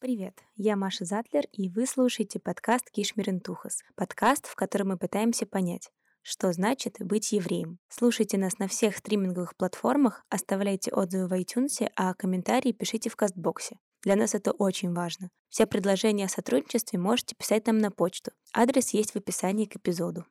Привет, 0.00 0.42
я 0.56 0.76
Маша 0.76 1.04
Затлер, 1.04 1.44
и 1.52 1.68
вы 1.68 1.84
слушаете 1.84 2.40
подкаст 2.40 2.90
Кишмирентухас, 2.90 3.82
подкаст, 3.96 4.46
в 4.46 4.54
котором 4.54 4.88
мы 4.88 4.96
пытаемся 4.96 5.44
понять, 5.44 5.90
что 6.22 6.50
значит 6.54 6.96
быть 7.00 7.32
евреем. 7.32 7.78
Слушайте 7.90 8.38
нас 8.38 8.58
на 8.58 8.66
всех 8.66 8.96
стриминговых 8.96 9.54
платформах, 9.58 10.24
оставляйте 10.30 10.90
отзывы 10.90 11.28
в 11.28 11.32
iTunes, 11.34 11.86
а 11.96 12.14
комментарии 12.14 12.72
пишите 12.72 13.10
в 13.10 13.16
Кастбоксе. 13.16 13.76
Для 14.02 14.16
нас 14.16 14.34
это 14.34 14.52
очень 14.52 14.94
важно. 14.94 15.28
Все 15.50 15.66
предложения 15.66 16.24
о 16.24 16.30
сотрудничестве 16.30 16.98
можете 16.98 17.34
писать 17.34 17.66
нам 17.66 17.76
на 17.76 17.90
почту. 17.90 18.30
Адрес 18.54 18.94
есть 18.94 19.12
в 19.12 19.16
описании 19.16 19.66
к 19.66 19.76
эпизоду. 19.76 20.24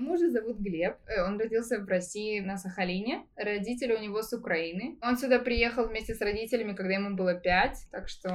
Мужа 0.00 0.30
зовут 0.30 0.56
Глеб, 0.58 0.96
э, 1.06 1.22
он 1.22 1.38
родился 1.38 1.78
в 1.78 1.86
России 1.86 2.40
на 2.40 2.56
Сахалине, 2.56 3.26
родители 3.36 3.94
у 3.94 4.00
него 4.00 4.22
с 4.22 4.32
Украины. 4.32 4.98
Он 5.02 5.18
сюда 5.18 5.38
приехал 5.38 5.86
вместе 5.86 6.14
с 6.14 6.20
родителями, 6.22 6.72
когда 6.72 6.94
ему 6.94 7.14
было 7.14 7.34
пять, 7.34 7.86
так 7.90 8.08
что 8.08 8.30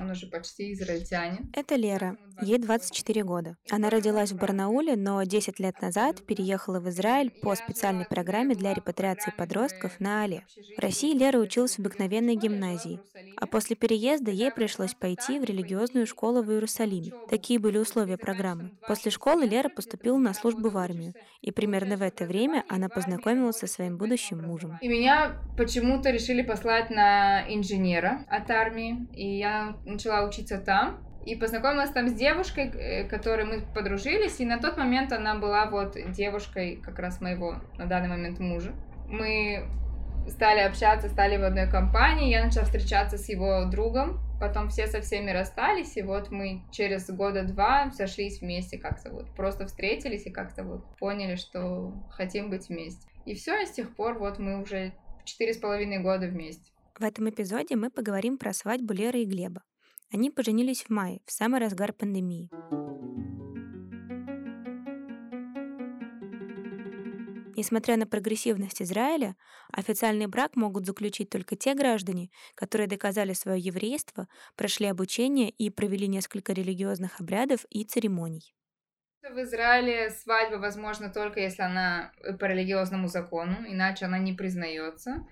он 0.00 0.10
уже 0.10 0.26
почти 0.28 0.72
израильтянин. 0.72 1.52
Это 1.54 1.74
Лера, 1.76 2.16
ей 2.40 2.56
24 2.56 3.24
года. 3.24 3.56
Она 3.70 3.90
родилась 3.90 4.32
в 4.32 4.38
Барнауле, 4.38 4.96
но 4.96 5.22
10 5.22 5.60
лет 5.60 5.82
назад 5.82 6.24
переехала 6.24 6.80
в 6.80 6.88
Израиль 6.88 7.30
по 7.30 7.54
специальной 7.56 8.06
программе 8.06 8.54
для 8.54 8.72
репатриации 8.72 9.34
подростков 9.36 10.00
на 10.00 10.24
Але. 10.24 10.44
В 10.78 10.80
России 10.80 11.14
Лера 11.14 11.38
училась 11.38 11.76
в 11.76 11.80
обыкновенной 11.80 12.36
гимназии, 12.36 13.00
а 13.36 13.46
после 13.46 13.76
переезда 13.76 14.30
ей 14.30 14.50
пришлось 14.50 14.94
пойти 14.94 15.38
в 15.38 15.44
религиозную 15.44 16.06
школу 16.06 16.42
в 16.42 16.50
Иерусалиме. 16.50 17.12
Такие 17.28 17.58
были 17.58 17.76
условия 17.76 18.16
программы. 18.16 18.70
После 18.88 19.10
школы 19.10 19.44
Лера 19.44 19.68
поступила 19.68 20.16
на 20.16 20.32
службу 20.32 20.70
в 20.70 20.78
армию 20.78 21.01
армию. 21.02 21.14
И 21.40 21.50
примерно 21.50 21.96
в 21.96 22.02
это 22.02 22.24
время 22.24 22.64
она 22.68 22.88
познакомилась 22.88 23.56
со 23.56 23.66
своим 23.66 23.98
будущим 23.98 24.42
мужем. 24.42 24.78
И 24.80 24.88
меня 24.88 25.32
почему-то 25.56 26.10
решили 26.10 26.42
послать 26.42 26.90
на 26.90 27.42
инженера 27.48 28.24
от 28.28 28.50
армии, 28.50 29.06
и 29.14 29.38
я 29.38 29.76
начала 29.84 30.26
учиться 30.26 30.58
там. 30.58 31.00
И 31.24 31.36
познакомилась 31.36 31.90
там 31.90 32.08
с 32.08 32.14
девушкой, 32.14 32.72
э, 32.74 33.04
которой 33.04 33.44
мы 33.44 33.60
подружились, 33.74 34.40
и 34.40 34.44
на 34.44 34.58
тот 34.58 34.76
момент 34.76 35.12
она 35.12 35.36
была 35.36 35.66
вот 35.66 35.96
девушкой 36.10 36.80
как 36.82 36.98
раз 36.98 37.20
моего 37.20 37.56
на 37.78 37.86
данный 37.86 38.08
момент 38.08 38.40
мужа. 38.40 38.72
Мы 39.06 39.68
стали 40.28 40.60
общаться, 40.60 41.08
стали 41.08 41.36
в 41.36 41.44
одной 41.44 41.70
компании, 41.70 42.30
я 42.30 42.44
начала 42.44 42.64
встречаться 42.64 43.18
с 43.18 43.28
его 43.28 43.66
другом, 43.70 44.20
потом 44.42 44.70
все 44.70 44.88
со 44.88 45.00
всеми 45.00 45.30
расстались, 45.30 45.96
и 45.96 46.02
вот 46.02 46.32
мы 46.32 46.64
через 46.72 47.08
года 47.08 47.44
два 47.44 47.92
сошлись 47.92 48.40
вместе 48.40 48.76
как-то 48.76 49.12
вот, 49.12 49.32
просто 49.36 49.66
встретились 49.66 50.26
и 50.26 50.30
как-то 50.30 50.64
вот 50.64 50.84
поняли, 50.98 51.36
что 51.36 51.92
хотим 52.10 52.50
быть 52.50 52.68
вместе. 52.68 53.08
И 53.24 53.36
все, 53.36 53.62
и 53.62 53.66
с 53.66 53.70
тех 53.70 53.94
пор 53.94 54.18
вот 54.18 54.40
мы 54.40 54.60
уже 54.60 54.94
четыре 55.24 55.54
с 55.54 55.58
половиной 55.58 56.00
года 56.00 56.26
вместе. 56.26 56.72
В 56.98 57.04
этом 57.04 57.30
эпизоде 57.30 57.76
мы 57.76 57.88
поговорим 57.88 58.36
про 58.36 58.52
свадьбу 58.52 58.92
Леры 58.92 59.20
и 59.20 59.26
Глеба. 59.26 59.62
Они 60.12 60.28
поженились 60.28 60.82
в 60.82 60.90
мае, 60.90 61.20
в 61.24 61.30
самый 61.30 61.60
разгар 61.60 61.92
пандемии. 61.92 62.50
Несмотря 67.54 67.96
на 67.96 68.06
прогрессивность 68.06 68.80
Израиля, 68.80 69.36
официальный 69.72 70.26
брак 70.26 70.56
могут 70.56 70.86
заключить 70.86 71.28
только 71.28 71.54
те 71.54 71.74
граждане, 71.74 72.30
которые 72.54 72.86
доказали 72.86 73.34
свое 73.34 73.60
еврейство, 73.60 74.28
прошли 74.56 74.86
обучение 74.86 75.50
и 75.50 75.68
провели 75.68 76.06
несколько 76.06 76.52
религиозных 76.52 77.20
обрядов 77.20 77.64
и 77.68 77.84
церемоний. 77.84 78.54
В 79.22 79.38
Израиле 79.42 80.10
свадьба 80.10 80.56
возможна 80.56 81.08
только 81.10 81.40
если 81.40 81.62
она 81.62 82.12
по 82.40 82.46
религиозному 82.46 83.06
закону, 83.06 83.58
иначе 83.68 84.06
она 84.06 84.18
не 84.18 84.32
признается 84.32 85.26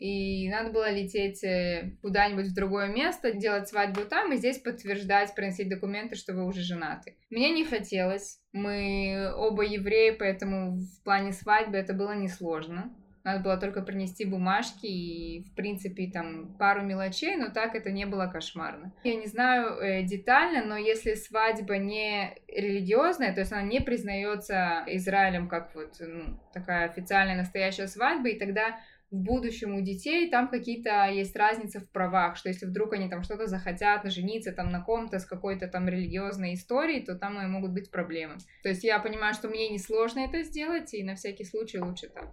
и 0.00 0.48
надо 0.48 0.70
было 0.70 0.90
лететь 0.90 1.44
э, 1.44 1.92
куда-нибудь 2.00 2.46
в 2.46 2.54
другое 2.54 2.88
место, 2.88 3.32
делать 3.32 3.68
свадьбу 3.68 4.00
там 4.08 4.32
и 4.32 4.36
здесь 4.36 4.58
подтверждать, 4.58 5.34
приносить 5.34 5.68
документы, 5.68 6.16
что 6.16 6.32
вы 6.32 6.46
уже 6.46 6.62
женаты. 6.62 7.16
Мне 7.28 7.50
не 7.50 7.66
хотелось, 7.66 8.40
мы 8.52 9.30
оба 9.36 9.62
евреи, 9.62 10.16
поэтому 10.18 10.78
в 10.78 11.04
плане 11.04 11.32
свадьбы 11.32 11.76
это 11.76 11.92
было 11.92 12.14
несложно. 12.14 12.96
Надо 13.22 13.44
было 13.44 13.58
только 13.58 13.82
принести 13.82 14.24
бумажки 14.24 14.86
и, 14.86 15.44
в 15.44 15.54
принципе, 15.54 16.10
там 16.10 16.56
пару 16.56 16.80
мелочей, 16.80 17.36
но 17.36 17.50
так 17.50 17.74
это 17.74 17.90
не 17.90 18.06
было 18.06 18.26
кошмарно. 18.26 18.94
Я 19.04 19.16
не 19.16 19.26
знаю 19.26 19.78
э, 19.78 20.02
детально, 20.04 20.64
но 20.64 20.78
если 20.78 21.12
свадьба 21.12 21.76
не 21.76 22.34
религиозная, 22.48 23.34
то 23.34 23.40
есть 23.40 23.52
она 23.52 23.60
не 23.60 23.80
признается 23.80 24.82
Израилем 24.86 25.48
как 25.48 25.74
вот 25.74 25.96
ну, 26.00 26.40
такая 26.54 26.88
официальная 26.88 27.36
настоящая 27.36 27.88
свадьба, 27.88 28.30
и 28.30 28.38
тогда 28.38 28.80
в 29.10 29.16
будущем 29.16 29.74
у 29.74 29.80
детей 29.80 30.30
там 30.30 30.48
какие-то 30.48 31.06
есть 31.06 31.34
разницы 31.36 31.80
в 31.80 31.90
правах, 31.90 32.36
что 32.36 32.48
если 32.48 32.66
вдруг 32.66 32.92
они 32.92 33.08
там 33.08 33.22
что-то 33.22 33.46
захотят 33.46 34.10
жениться 34.10 34.52
там 34.52 34.70
на 34.70 34.82
ком-то 34.82 35.18
с 35.18 35.26
какой-то 35.26 35.66
там 35.68 35.88
религиозной 35.88 36.54
историей, 36.54 37.04
то 37.04 37.16
там 37.16 37.34
могут 37.50 37.72
быть 37.72 37.90
проблемы. 37.90 38.36
То 38.62 38.68
есть 38.68 38.84
я 38.84 38.98
понимаю, 39.00 39.34
что 39.34 39.48
мне 39.48 39.68
несложно 39.68 40.20
это 40.20 40.42
сделать, 40.42 40.94
и 40.94 41.02
на 41.02 41.16
всякий 41.16 41.44
случай 41.44 41.78
лучше 41.78 42.08
так. 42.08 42.30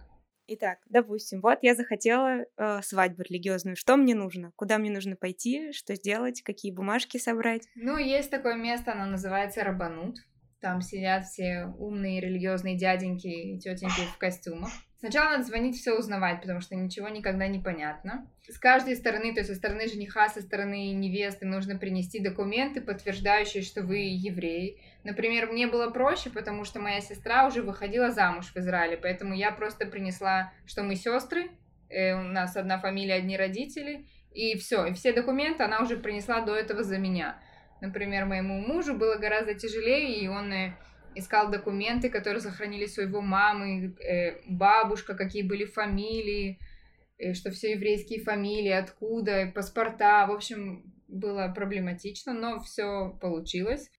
Итак, 0.50 0.78
допустим, 0.88 1.42
вот 1.42 1.58
я 1.60 1.74
захотела 1.74 2.38
э, 2.56 2.80
свадьбу 2.80 3.22
религиозную. 3.22 3.76
Что 3.76 3.96
мне 3.96 4.14
нужно? 4.14 4.52
Куда 4.56 4.78
мне 4.78 4.90
нужно 4.90 5.14
пойти? 5.14 5.72
Что 5.72 5.94
сделать? 5.94 6.40
Какие 6.40 6.72
бумажки 6.72 7.18
собрать? 7.18 7.68
Ну, 7.74 7.98
есть 7.98 8.30
такое 8.30 8.56
место, 8.56 8.92
оно 8.92 9.04
называется 9.04 9.62
Рабанут. 9.62 10.16
Там 10.60 10.80
сидят 10.80 11.26
все 11.26 11.66
умные 11.78 12.22
религиозные 12.22 12.78
дяденьки 12.78 13.26
и 13.26 13.58
тетеньки 13.58 14.00
в 14.14 14.16
костюмах. 14.16 14.70
Сначала 14.98 15.30
надо 15.30 15.44
звонить, 15.44 15.76
все 15.76 15.96
узнавать, 15.96 16.40
потому 16.40 16.60
что 16.60 16.74
ничего 16.74 17.08
никогда 17.08 17.46
не 17.46 17.60
понятно. 17.60 18.26
С 18.48 18.58
каждой 18.58 18.96
стороны, 18.96 19.32
то 19.32 19.40
есть 19.40 19.50
со 19.50 19.56
стороны 19.56 19.86
жениха, 19.86 20.28
со 20.28 20.40
стороны 20.40 20.90
невесты, 20.90 21.46
нужно 21.46 21.78
принести 21.78 22.18
документы, 22.18 22.80
подтверждающие, 22.80 23.62
что 23.62 23.82
вы 23.82 23.98
еврей. 23.98 24.82
Например, 25.04 25.46
мне 25.46 25.68
было 25.68 25.90
проще, 25.90 26.30
потому 26.30 26.64
что 26.64 26.80
моя 26.80 27.00
сестра 27.00 27.46
уже 27.46 27.62
выходила 27.62 28.10
замуж 28.10 28.46
в 28.52 28.56
Израиле, 28.56 28.96
поэтому 28.96 29.34
я 29.34 29.52
просто 29.52 29.86
принесла, 29.86 30.52
что 30.66 30.82
мы 30.82 30.96
сестры, 30.96 31.52
э, 31.90 32.14
у 32.14 32.22
нас 32.22 32.56
одна 32.56 32.80
фамилия, 32.80 33.14
одни 33.14 33.36
родители, 33.36 34.04
и 34.32 34.56
все, 34.58 34.86
и 34.86 34.94
все 34.94 35.12
документы 35.12 35.62
она 35.62 35.80
уже 35.80 35.96
принесла 35.96 36.40
до 36.40 36.56
этого 36.56 36.82
за 36.82 36.98
меня. 36.98 37.40
Например, 37.80 38.24
моему 38.24 38.58
мужу 38.58 38.94
было 38.94 39.14
гораздо 39.14 39.54
тяжелее, 39.54 40.18
и 40.18 40.26
он 40.26 40.52
э, 40.52 40.74
искал 41.18 41.50
документы, 41.50 42.10
которые 42.10 42.40
сохранились 42.40 42.98
у 42.98 43.02
его 43.02 43.20
мамы, 43.20 43.96
э, 44.00 44.40
бабушка, 44.46 45.14
какие 45.14 45.42
были 45.42 45.64
фамилии, 45.64 46.58
э, 47.18 47.34
что 47.34 47.50
все 47.50 47.72
еврейские 47.72 48.20
фамилии, 48.20 48.72
откуда, 48.72 49.50
паспорта. 49.54 50.26
В 50.26 50.32
общем, 50.32 50.92
было 51.08 51.52
проблематично, 51.54 52.32
но 52.32 52.60
все 52.60 53.16
получилось. 53.20 53.90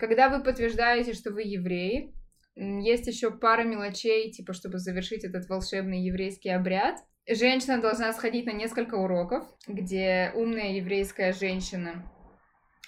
Когда 0.00 0.30
вы 0.30 0.42
подтверждаете, 0.42 1.12
что 1.12 1.30
вы 1.30 1.42
евреи, 1.42 2.14
есть 2.56 3.06
еще 3.06 3.30
пара 3.30 3.64
мелочей, 3.64 4.30
типа, 4.30 4.52
чтобы 4.52 4.78
завершить 4.78 5.24
этот 5.24 5.48
волшебный 5.48 6.00
еврейский 6.00 6.50
обряд. 6.50 6.98
Женщина 7.28 7.80
должна 7.80 8.12
сходить 8.12 8.46
на 8.46 8.52
несколько 8.52 8.94
уроков, 8.94 9.44
где 9.66 10.30
умная 10.34 10.72
еврейская 10.74 11.32
женщина 11.32 12.04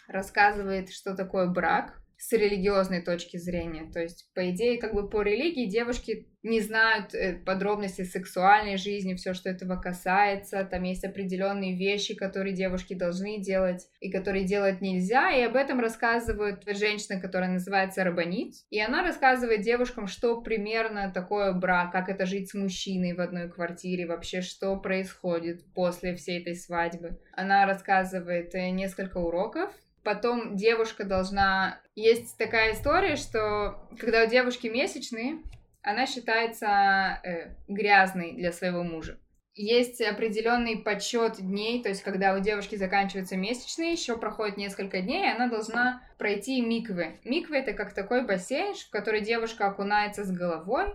рассказывает, 0.08 0.90
что 0.90 1.16
такое 1.16 1.48
брак 1.48 2.00
с 2.18 2.32
религиозной 2.32 3.02
точки 3.02 3.36
зрения. 3.36 3.90
То 3.92 4.00
есть, 4.00 4.30
по 4.34 4.50
идее, 4.50 4.78
как 4.78 4.94
бы 4.94 5.08
по 5.08 5.22
религии 5.22 5.66
девушки 5.66 6.28
не 6.42 6.60
знают 6.60 7.14
э, 7.14 7.34
подробностей 7.44 8.04
сексуальной 8.04 8.76
жизни, 8.76 9.14
все, 9.14 9.34
что 9.34 9.50
этого 9.50 9.76
касается. 9.76 10.64
Там 10.64 10.84
есть 10.84 11.04
определенные 11.04 11.76
вещи, 11.76 12.14
которые 12.14 12.54
девушки 12.54 12.94
должны 12.94 13.40
делать 13.40 13.86
и 14.00 14.10
которые 14.10 14.44
делать 14.44 14.80
нельзя. 14.80 15.30
И 15.30 15.42
об 15.42 15.56
этом 15.56 15.80
рассказывает 15.80 16.62
женщина, 16.66 17.20
которая 17.20 17.50
называется 17.50 18.04
Рабанит. 18.04 18.54
И 18.70 18.80
она 18.80 19.02
рассказывает 19.02 19.62
девушкам, 19.62 20.06
что 20.06 20.40
примерно 20.40 21.10
такое 21.12 21.52
брак, 21.52 21.92
как 21.92 22.08
это 22.08 22.26
жить 22.26 22.50
с 22.50 22.54
мужчиной 22.54 23.14
в 23.14 23.20
одной 23.20 23.50
квартире, 23.50 24.06
вообще 24.06 24.40
что 24.40 24.76
происходит 24.76 25.64
после 25.74 26.14
всей 26.14 26.40
этой 26.40 26.54
свадьбы. 26.54 27.18
Она 27.32 27.66
рассказывает 27.66 28.54
э, 28.54 28.70
несколько 28.70 29.18
уроков, 29.18 29.70
Потом 30.06 30.54
девушка 30.54 31.02
должна... 31.02 31.80
Есть 31.96 32.38
такая 32.38 32.74
история, 32.74 33.16
что 33.16 33.88
когда 33.98 34.22
у 34.22 34.28
девушки 34.28 34.68
месячные, 34.68 35.42
она 35.82 36.06
считается 36.06 37.18
э, 37.24 37.56
грязной 37.66 38.34
для 38.34 38.52
своего 38.52 38.84
мужа. 38.84 39.18
Есть 39.56 40.00
определенный 40.00 40.78
подсчет 40.78 41.38
дней, 41.38 41.82
то 41.82 41.88
есть 41.88 42.04
когда 42.04 42.36
у 42.36 42.38
девушки 42.38 42.76
заканчиваются 42.76 43.36
месячные, 43.36 43.90
еще 43.90 44.16
проходит 44.16 44.56
несколько 44.58 45.00
дней, 45.00 45.24
и 45.24 45.34
она 45.34 45.48
должна 45.48 46.02
пройти 46.18 46.60
миквы. 46.60 47.18
Миквы 47.24 47.56
это 47.56 47.72
как 47.72 47.92
такой 47.92 48.24
бассейн, 48.24 48.76
в 48.76 48.90
который 48.90 49.22
девушка 49.22 49.66
окунается 49.66 50.22
с 50.22 50.30
головой, 50.30 50.94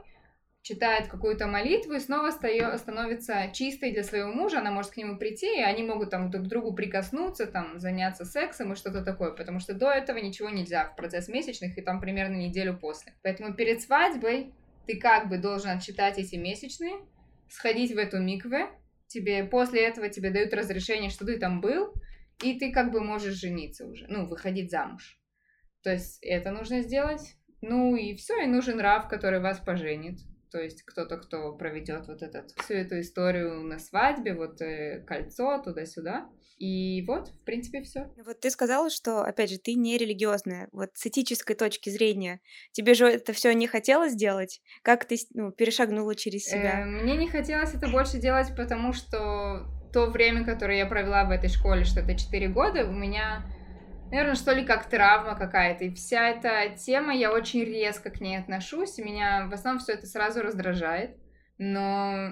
читает 0.61 1.07
какую-то 1.07 1.47
молитву 1.47 1.93
и 1.93 1.99
снова 1.99 2.29
становится 2.29 3.51
чистой 3.53 3.91
для 3.91 4.03
своего 4.03 4.31
мужа, 4.31 4.59
она 4.59 4.71
может 4.71 4.91
к 4.91 4.97
нему 4.97 5.17
прийти, 5.17 5.57
и 5.57 5.61
они 5.61 5.83
могут 5.83 6.11
там 6.11 6.29
друг 6.29 6.45
к 6.45 6.49
другу 6.49 6.73
прикоснуться, 6.73 7.47
там, 7.47 7.79
заняться 7.79 8.25
сексом 8.25 8.73
и 8.73 8.75
что-то 8.75 9.03
такое, 9.03 9.31
потому 9.31 9.59
что 9.59 9.73
до 9.73 9.89
этого 9.89 10.19
ничего 10.19 10.49
нельзя 10.49 10.85
в 10.85 10.95
процесс 10.95 11.27
месячных 11.27 11.77
и 11.77 11.81
там 11.81 11.99
примерно 11.99 12.35
неделю 12.35 12.77
после. 12.77 13.13
Поэтому 13.23 13.55
перед 13.55 13.81
свадьбой 13.81 14.53
ты 14.85 14.97
как 14.99 15.29
бы 15.29 15.37
должен 15.37 15.71
отчитать 15.71 16.19
эти 16.19 16.35
месячные, 16.35 16.95
сходить 17.49 17.93
в 17.93 17.97
эту 17.97 18.19
микве, 18.19 18.67
тебе 19.07 19.43
после 19.43 19.81
этого 19.81 20.09
тебе 20.09 20.29
дают 20.29 20.53
разрешение, 20.53 21.09
что 21.09 21.25
ты 21.25 21.39
там 21.39 21.59
был, 21.59 21.93
и 22.43 22.57
ты 22.57 22.71
как 22.71 22.91
бы 22.91 23.01
можешь 23.01 23.35
жениться 23.35 23.85
уже, 23.87 24.05
ну, 24.07 24.25
выходить 24.27 24.71
замуж. 24.71 25.19
То 25.83 25.91
есть 25.91 26.19
это 26.21 26.51
нужно 26.51 26.81
сделать. 26.81 27.35
Ну 27.61 27.95
и 27.95 28.15
все, 28.15 28.43
и 28.43 28.47
нужен 28.47 28.79
рав, 28.79 29.07
который 29.07 29.39
вас 29.39 29.59
поженит. 29.59 30.19
То 30.51 30.61
есть 30.61 30.83
кто-то, 30.83 31.17
кто 31.17 31.53
проведет 31.53 32.07
вот 32.07 32.21
этот, 32.21 32.51
всю 32.63 32.73
эту 32.73 32.99
историю 32.99 33.61
на 33.61 33.79
свадьбе, 33.79 34.33
вот 34.33 34.61
э, 34.61 35.03
кольцо 35.07 35.61
туда-сюда. 35.63 36.29
И 36.57 37.03
вот, 37.07 37.29
в 37.29 37.43
принципе, 37.43 37.81
все. 37.81 38.11
Вот 38.23 38.39
ты 38.39 38.51
сказала, 38.51 38.91
что, 38.91 39.23
опять 39.23 39.49
же, 39.49 39.57
ты 39.57 39.73
не 39.73 39.97
религиозная. 39.97 40.69
Вот 40.71 40.91
с 40.93 41.07
этической 41.07 41.55
точки 41.55 41.89
зрения, 41.89 42.39
тебе 42.71 42.93
же 42.93 43.07
это 43.07 43.33
все 43.33 43.53
не 43.53 43.65
хотелось 43.65 44.13
делать? 44.13 44.61
Как 44.83 45.05
ты 45.05 45.17
ну, 45.33 45.51
перешагнула 45.51 46.13
через 46.15 46.43
себя? 46.43 46.81
Э, 46.81 46.85
мне 46.85 47.17
не 47.17 47.27
хотелось 47.27 47.73
это 47.73 47.87
больше 47.87 48.19
делать, 48.19 48.55
потому 48.55 48.93
что 48.93 49.65
то 49.91 50.07
время, 50.07 50.45
которое 50.45 50.77
я 50.77 50.85
провела 50.85 51.25
в 51.25 51.31
этой 51.31 51.49
школе, 51.49 51.83
что 51.83 52.01
это 52.01 52.15
4 52.17 52.47
года, 52.49 52.85
у 52.85 52.91
меня, 52.91 53.45
наверное, 54.11 54.35
что 54.35 54.53
ли, 54.53 54.63
как 54.63 54.89
травма 54.89 55.35
какая-то. 55.35 55.85
И 55.85 55.93
вся 55.93 56.29
эта 56.29 56.75
тема, 56.77 57.15
я 57.15 57.31
очень 57.31 57.63
резко 57.63 58.09
к 58.09 58.21
ней 58.21 58.37
отношусь, 58.37 58.97
меня 58.97 59.47
в 59.49 59.53
основном 59.53 59.81
все 59.81 59.93
это 59.93 60.05
сразу 60.05 60.41
раздражает. 60.41 61.15
Но 61.57 62.31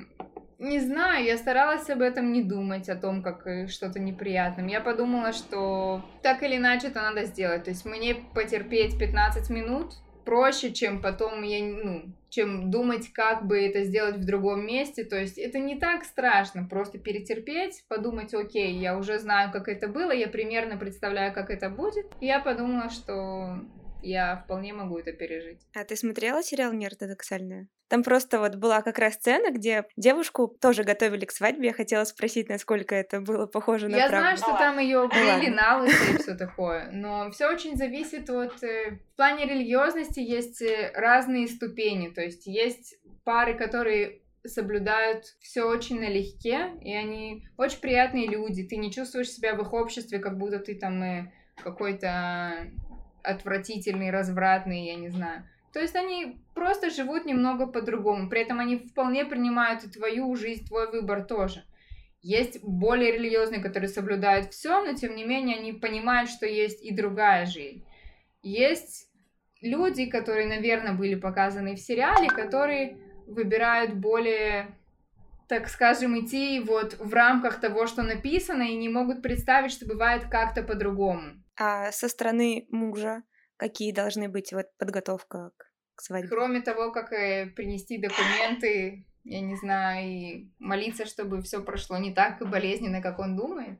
не 0.60 0.80
знаю, 0.80 1.24
я 1.24 1.38
старалась 1.38 1.90
об 1.90 2.02
этом 2.02 2.34
не 2.34 2.44
думать, 2.44 2.90
о 2.90 2.96
том, 2.96 3.24
как 3.24 3.48
э, 3.48 3.68
что-то 3.68 4.00
неприятным. 4.00 4.68
Я 4.68 4.82
подумала, 4.82 5.32
что 5.32 6.04
так 6.22 6.44
или 6.44 6.58
иначе 6.58 6.88
это 6.88 7.02
надо 7.02 7.24
сделать. 7.26 7.64
То 7.64 7.70
есть 7.70 7.86
мне 7.86 8.16
потерпеть 8.16 9.00
15 9.00 9.50
минут, 9.50 9.94
проще, 10.30 10.72
чем 10.72 11.02
потом 11.02 11.42
я, 11.42 11.64
ну, 11.64 12.04
чем 12.30 12.70
думать, 12.70 13.12
как 13.12 13.48
бы 13.48 13.60
это 13.60 13.84
сделать 13.84 14.18
в 14.18 14.26
другом 14.26 14.64
месте. 14.64 15.04
То 15.04 15.20
есть 15.20 15.40
это 15.40 15.58
не 15.58 15.76
так 15.76 16.04
страшно, 16.04 16.68
просто 16.70 17.00
перетерпеть, 17.00 17.84
подумать, 17.88 18.32
окей, 18.36 18.76
я 18.78 18.96
уже 18.96 19.18
знаю, 19.18 19.52
как 19.52 19.68
это 19.68 19.88
было, 19.88 20.12
я 20.12 20.28
примерно 20.28 20.78
представляю, 20.78 21.34
как 21.34 21.50
это 21.50 21.72
будет. 21.72 22.06
Я 22.22 22.40
подумала, 22.40 22.92
что 22.92 23.58
я 24.02 24.38
вполне 24.38 24.74
могу 24.74 24.98
это 24.98 25.12
пережить. 25.12 25.62
А 25.76 25.84
ты 25.84 25.96
смотрела 25.96 26.44
сериал 26.44 26.74
«Неортодоксальная»? 26.74 27.68
Там 27.90 28.04
просто 28.04 28.38
вот 28.40 28.56
была 28.56 28.84
как 28.84 29.00
раз 29.00 29.16
сцена, 29.16 29.52
где 29.52 29.86
девушку 29.98 30.48
тоже 30.62 30.84
готовили 30.84 31.26
к 31.26 31.32
свадьбе. 31.32 31.70
Я 31.70 31.74
хотела 31.74 32.04
спросить, 32.04 32.48
насколько 32.48 32.94
это 32.94 33.20
было 33.20 33.48
похоже 33.48 33.88
на 33.88 33.96
Я 33.96 34.08
правду. 34.08 34.22
знаю, 34.22 34.38
что 34.38 34.58
там 34.58 34.78
ее 34.78 35.08
брили 35.08 35.50
на 35.50 35.80
лысо 35.80 36.14
и 36.14 36.18
все 36.18 36.36
такое, 36.38 36.92
но 36.92 37.32
все 37.32 37.50
очень 37.50 37.76
зависит 37.76 38.30
от... 38.30 38.64
Э, 38.64 38.92
в 39.14 39.16
плане 39.16 39.46
религиозности 39.46 40.20
есть 40.20 40.62
э, 40.62 40.92
разные 40.94 41.48
ступени, 41.48 42.10
то 42.10 42.22
есть 42.22 42.46
есть 42.46 43.00
пары, 43.24 43.56
которые 43.58 44.22
соблюдают 44.46 45.26
все 45.40 45.64
очень 45.64 46.00
налегке, 46.00 46.72
и 46.82 46.94
они 46.94 47.48
очень 47.58 47.80
приятные 47.80 48.28
люди. 48.28 48.64
Ты 48.64 48.78
не 48.78 48.92
чувствуешь 48.92 49.32
себя 49.32 49.56
в 49.56 49.62
их 49.62 49.74
обществе, 49.74 50.20
как 50.20 50.38
будто 50.38 50.60
ты 50.60 50.76
там 50.76 51.02
э, 51.02 51.32
какой-то 51.64 52.70
отвратительный, 53.24 54.12
развратный, 54.12 54.86
я 54.86 54.96
не 54.96 55.10
знаю. 55.10 55.44
То 55.74 55.80
есть 55.80 55.96
они 55.96 56.40
просто 56.56 56.90
живут 56.90 57.26
немного 57.26 57.68
по-другому, 57.68 58.30
при 58.30 58.42
этом 58.42 58.60
они 58.60 58.78
вполне 58.78 59.26
принимают 59.26 59.84
и 59.84 59.90
твою 59.90 60.36
жизнь, 60.36 60.66
твой 60.66 60.90
выбор 60.92 61.24
тоже. 61.24 61.64
Есть 62.22 62.64
более 62.64 63.14
религиозные, 63.14 63.62
которые 63.62 63.88
соблюдают 63.88 64.52
все, 64.52 64.84
но 64.84 64.94
тем 64.94 65.16
не 65.16 65.24
менее 65.24 65.58
они 65.58 65.74
понимают, 65.74 66.30
что 66.30 66.46
есть 66.46 66.84
и 66.84 66.94
другая 66.94 67.46
жизнь. 67.46 67.86
Есть 68.42 69.10
люди, 69.62 70.06
которые, 70.06 70.48
наверное, 70.48 70.94
были 70.94 71.16
показаны 71.16 71.76
в 71.76 71.80
сериале, 71.80 72.28
которые 72.28 72.98
выбирают 73.28 73.94
более, 73.94 74.72
так 75.48 75.70
скажем, 75.70 76.20
идти 76.20 76.60
вот 76.60 76.98
в 77.00 77.14
рамках 77.14 77.62
того, 77.62 77.88
что 77.88 78.02
написано, 78.02 78.64
и 78.64 78.76
не 78.76 78.90
могут 78.90 79.22
представить, 79.22 79.72
что 79.72 79.86
бывает 79.86 80.24
как-то 80.30 80.64
по-другому. 80.64 81.36
А 81.60 81.92
со 81.92 82.08
стороны 82.08 82.68
мужа 82.72 83.24
какие 83.58 83.92
должны 83.92 84.30
быть 84.30 84.54
вот 84.54 84.68
подготовка 84.78 85.52
к, 85.58 85.66
к 85.96 86.02
свадьбе? 86.02 86.30
Кроме 86.30 86.62
того, 86.62 86.92
как 86.94 87.12
э, 87.12 87.48
принести 87.48 87.98
документы, 87.98 89.06
я 89.26 89.42
не 89.42 89.56
знаю, 89.58 90.08
и 90.08 90.52
молиться, 90.58 91.06
чтобы 91.06 91.42
все 91.42 91.62
прошло 91.62 91.98
не 91.98 92.14
так 92.14 92.40
болезненно, 92.50 93.02
как 93.02 93.20
он 93.20 93.36
думает. 93.36 93.78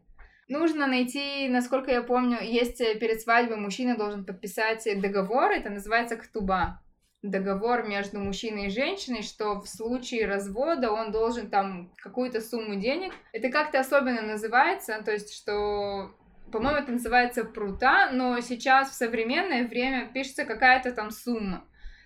Нужно 0.50 0.88
найти, 0.88 1.48
насколько 1.48 1.90
я 1.92 2.04
помню, 2.04 2.40
есть 2.42 2.82
э, 2.82 2.96
перед 3.00 3.22
свадьбой 3.22 3.56
мужчина 3.56 3.96
должен 3.96 4.26
подписать 4.26 4.86
договор, 5.00 5.52
это 5.52 5.70
называется 5.70 6.18
ктуба. 6.18 6.82
Договор 7.22 7.84
между 7.88 8.20
мужчиной 8.20 8.68
и 8.68 8.72
женщиной, 8.72 9.22
что 9.24 9.62
в 9.62 9.68
случае 9.68 10.26
развода 10.26 10.92
он 10.92 11.12
должен 11.12 11.50
там 11.50 11.94
какую-то 11.98 12.42
сумму 12.42 12.76
денег. 12.76 13.14
Это 13.32 13.50
как-то 13.50 13.80
особенно 13.80 14.22
называется, 14.22 15.02
то 15.04 15.12
есть 15.12 15.34
что 15.34 16.16
по-моему, 16.52 16.80
это 16.80 16.92
называется 16.92 17.44
прута, 17.44 18.10
но 18.12 18.40
сейчас 18.42 18.90
в 18.90 18.94
современное 18.94 19.68
время 19.68 20.10
пишется 20.14 20.46
какая-то 20.46 20.92
там 20.92 21.12
сумма. 21.12 21.66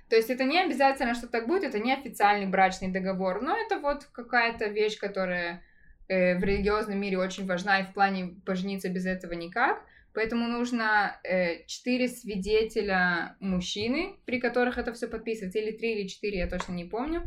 То 0.10 0.16
есть 0.16 0.30
это 0.30 0.44
не 0.44 0.60
обязательно, 0.60 1.16
что 1.16 1.28
так 1.28 1.48
будет, 1.48 1.64
это 1.64 1.80
не 1.80 1.94
официальный 1.94 2.48
брачный 2.48 2.90
договор, 2.90 3.42
но 3.42 3.58
это 3.58 3.80
вот 3.80 4.04
какая-то 4.06 4.66
вещь, 4.68 5.00
которая 5.00 5.64
э, 6.08 6.38
в 6.38 6.44
религиозном 6.44 7.00
мире 7.00 7.18
очень 7.18 7.48
важна, 7.48 7.80
и 7.80 7.86
в 7.86 7.94
плане 7.94 8.36
пожениться 8.46 8.90
без 8.90 9.06
этого 9.06 9.34
никак. 9.34 9.84
Поэтому 10.14 10.48
нужно 10.48 11.20
э, 11.24 11.66
четыре 11.66 12.08
свидетеля 12.08 13.36
мужчины, 13.40 14.18
при 14.26 14.40
которых 14.40 14.78
это 14.78 14.94
все 14.94 15.08
подписывается, 15.08 15.58
или 15.58 15.72
три, 15.72 15.94
или 15.96 16.08
четыре, 16.08 16.40
я 16.40 16.48
точно 16.48 16.74
не 16.74 16.86
помню. 16.86 17.24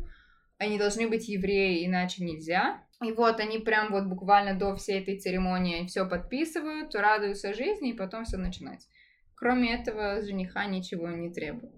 Они 0.58 0.78
должны 0.78 1.08
быть 1.08 1.28
евреи, 1.28 1.84
иначе 1.84 2.22
нельзя. 2.22 2.80
И 3.02 3.12
вот 3.12 3.40
они 3.40 3.58
прям 3.58 3.92
вот 3.92 4.06
буквально 4.06 4.58
до 4.58 4.74
всей 4.76 5.02
этой 5.02 5.18
церемонии 5.18 5.86
все 5.86 6.08
подписывают, 6.08 6.94
радуются 6.94 7.52
жизни, 7.52 7.90
и 7.90 7.96
потом 7.96 8.24
все 8.24 8.38
начинать. 8.38 8.86
Кроме 9.34 9.74
этого, 9.74 10.22
жениха 10.22 10.64
ничего 10.64 11.08
не 11.10 11.30
требует. 11.30 11.74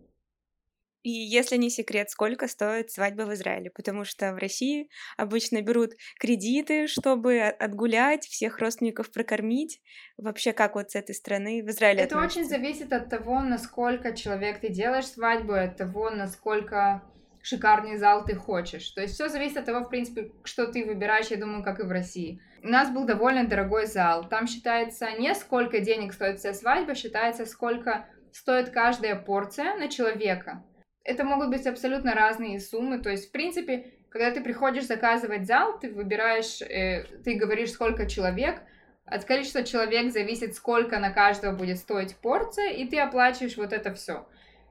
И 1.02 1.10
если 1.10 1.56
не 1.56 1.70
секрет, 1.70 2.10
сколько 2.10 2.48
стоит 2.48 2.90
свадьба 2.90 3.22
в 3.22 3.32
Израиле? 3.32 3.70
Потому 3.70 4.04
что 4.04 4.32
в 4.34 4.36
России 4.36 4.88
обычно 5.16 5.62
берут 5.62 5.92
кредиты, 6.18 6.86
чтобы 6.86 7.40
отгулять, 7.40 8.26
всех 8.26 8.58
родственников 8.58 9.10
прокормить. 9.12 9.80
Вообще, 10.18 10.52
как 10.52 10.74
вот 10.74 10.90
с 10.90 10.96
этой 10.96 11.14
страны 11.14 11.62
в 11.62 11.70
Израиле 11.70 12.02
Это 12.02 12.16
относится? 12.16 12.40
очень 12.40 12.48
зависит 12.48 12.92
от 12.92 13.08
того, 13.08 13.40
насколько 13.40 14.14
человек 14.14 14.60
ты 14.60 14.68
делаешь 14.70 15.06
свадьбу, 15.06 15.52
от 15.54 15.76
того, 15.76 16.10
насколько 16.10 17.02
шикарный 17.48 17.96
зал 17.96 18.24
ты 18.24 18.34
хочешь. 18.34 18.90
То 18.90 19.00
есть 19.00 19.14
все 19.14 19.28
зависит 19.28 19.56
от 19.56 19.64
того, 19.64 19.84
в 19.84 19.88
принципе, 19.88 20.32
что 20.44 20.66
ты 20.66 20.84
выбираешь, 20.84 21.28
я 21.28 21.38
думаю, 21.38 21.64
как 21.64 21.80
и 21.80 21.84
в 21.84 21.90
России. 21.90 22.40
У 22.62 22.68
нас 22.68 22.90
был 22.90 23.06
довольно 23.06 23.46
дорогой 23.46 23.86
зал. 23.86 24.28
Там 24.28 24.46
считается 24.46 25.10
не 25.18 25.34
сколько 25.34 25.80
денег 25.80 26.12
стоит 26.12 26.38
вся 26.38 26.52
свадьба, 26.52 26.94
считается 26.94 27.46
сколько 27.46 28.06
стоит 28.32 28.70
каждая 28.70 29.16
порция 29.16 29.74
на 29.76 29.88
человека. 29.88 30.62
Это 31.04 31.24
могут 31.24 31.48
быть 31.48 31.66
абсолютно 31.66 32.14
разные 32.14 32.60
суммы. 32.60 32.98
То 32.98 33.08
есть, 33.08 33.28
в 33.28 33.32
принципе, 33.32 33.94
когда 34.10 34.30
ты 34.30 34.42
приходишь 34.42 34.86
заказывать 34.86 35.46
зал, 35.46 35.78
ты 35.78 35.90
выбираешь, 35.90 36.60
э, 36.60 37.04
ты 37.24 37.34
говоришь, 37.36 37.72
сколько 37.72 38.06
человек, 38.06 38.60
от 39.06 39.24
количества 39.24 39.62
человек 39.64 40.12
зависит, 40.12 40.54
сколько 40.54 40.98
на 40.98 41.10
каждого 41.10 41.56
будет 41.56 41.78
стоить 41.78 42.14
порция, 42.16 42.72
и 42.72 42.86
ты 42.86 42.98
оплачиваешь 43.00 43.56
вот 43.56 43.72
это 43.72 43.94
все. 43.94 44.26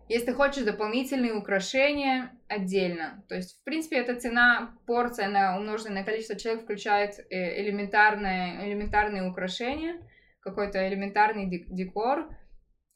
Если 0.09 0.31
хочешь 0.31 0.63
дополнительные 0.63 1.33
украшения, 1.33 2.31
отдельно. 2.47 3.25
То 3.27 3.35
есть, 3.35 3.59
в 3.59 3.63
принципе, 3.63 3.97
эта 3.97 4.15
цена, 4.15 4.77
порция 4.85 5.27
на 5.27 5.57
умноженное 5.57 5.99
на 5.99 6.03
количество 6.03 6.37
человек 6.37 6.63
включает 6.63 7.19
э, 7.29 7.61
элементарные, 7.61 8.69
элементарные 8.69 9.29
украшения, 9.29 10.01
какой-то 10.39 10.87
элементарный 10.87 11.49
декор, 11.67 12.29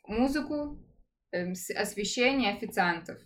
музыку, 0.08 0.80
эм, 1.32 1.51
освещение 1.51 2.53
официантов. 2.53 3.18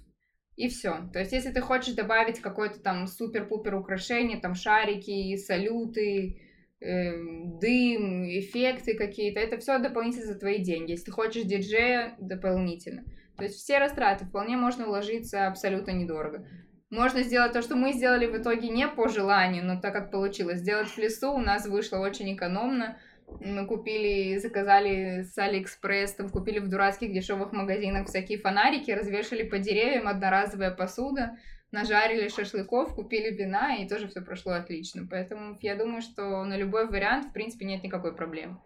И 0.55 0.67
все. 0.69 1.09
То 1.13 1.19
есть, 1.19 1.33
если 1.33 1.51
ты 1.51 1.61
хочешь 1.61 1.93
добавить 1.93 2.39
какой-то 2.39 2.79
там 2.79 3.05
супер-пупер 3.05 3.75
украшение, 3.75 4.39
там 4.39 4.55
шарики, 4.55 5.35
салюты, 5.35 6.41
э, 6.79 7.11
дым, 7.59 8.25
эффекты 8.25 8.95
какие-то, 8.95 9.39
это 9.39 9.57
все 9.59 9.77
дополнительно 9.77 10.25
за 10.25 10.39
твои 10.39 10.63
деньги. 10.63 10.91
Если 10.91 11.05
ты 11.05 11.11
хочешь 11.11 11.43
диджея, 11.43 12.15
дополнительно. 12.19 13.03
То 13.37 13.43
есть 13.43 13.55
все 13.57 13.79
растраты 13.79 14.25
вполне 14.25 14.57
можно 14.57 14.87
уложиться 14.87 15.47
абсолютно 15.47 15.91
недорого. 15.91 16.47
Можно 16.89 17.23
сделать 17.23 17.51
то, 17.51 17.61
что 17.61 17.75
мы 17.75 17.93
сделали 17.93 18.27
в 18.27 18.37
итоге 18.37 18.69
не 18.69 18.87
по 18.87 19.09
желанию, 19.09 19.65
но 19.65 19.79
так 19.79 19.93
как 19.93 20.11
получилось. 20.11 20.59
Сделать 20.59 20.87
в 20.87 20.97
лесу 20.97 21.33
у 21.33 21.39
нас 21.39 21.67
вышло 21.67 21.97
очень 21.97 22.33
экономно. 22.35 22.97
Мы 23.27 23.65
купили, 23.65 24.37
заказали 24.37 25.23
с 25.23 25.37
Алиэкспресс, 25.37 26.13
там 26.13 26.29
купили 26.29 26.59
в 26.59 26.69
дурацких 26.69 27.11
дешевых 27.11 27.51
магазинах 27.53 28.07
всякие 28.07 28.37
фонарики, 28.37 28.91
развешали 28.91 29.43
по 29.43 29.57
деревьям, 29.57 30.07
одноразовая 30.07 30.71
посуда, 30.71 31.37
нажарили 31.71 32.29
шашлыков, 32.29 32.93
купили 32.93 33.35
вина, 33.35 33.75
и 33.77 33.89
тоже 33.89 34.07
все 34.07 34.21
прошло 34.21 34.53
отлично. 34.53 35.07
Поэтому 35.09 35.57
я 35.61 35.75
думаю, 35.75 36.01
что 36.01 36.45
на 36.45 36.55
любой 36.55 36.87
вариант, 36.87 37.25
в 37.25 37.33
принципе, 37.33 37.65
нет 37.65 37.83
никакой 37.83 38.15
проблемы. 38.15 38.59